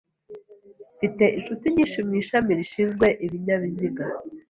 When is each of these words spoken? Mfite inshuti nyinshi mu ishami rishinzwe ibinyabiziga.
Mfite 0.95 1.23
inshuti 1.37 1.65
nyinshi 1.75 1.99
mu 2.07 2.13
ishami 2.21 2.51
rishinzwe 2.59 3.07
ibinyabiziga. 3.25 4.03